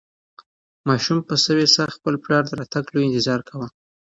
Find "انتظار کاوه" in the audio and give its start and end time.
3.07-3.67